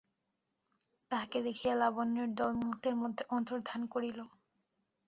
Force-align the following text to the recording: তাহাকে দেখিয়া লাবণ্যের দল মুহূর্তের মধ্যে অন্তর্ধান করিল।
তাহাকে 1.11 1.37
দেখিয়া 1.47 1.73
লাবণ্যের 1.75 2.29
দল 2.35 2.51
মুহূর্তের 2.59 2.95
মধ্যে 2.95 3.23
অন্তর্ধান 3.29 3.81
করিল। 3.93 4.19